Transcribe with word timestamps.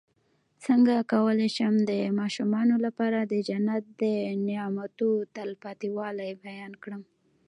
څنګه 0.65 0.95
کولی 1.13 1.49
شم 1.57 1.73
د 1.89 1.91
ماشومانو 2.19 2.75
لپاره 2.85 3.19
د 3.31 3.33
جنت 3.47 3.83
د 4.01 4.03
نعمتو 4.47 5.09
تلپاتې 5.35 5.87
والی 5.97 6.31
بیان 6.45 6.73
کړم 6.83 7.01